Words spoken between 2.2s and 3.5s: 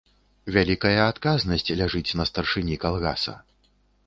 на старшыні калгаса.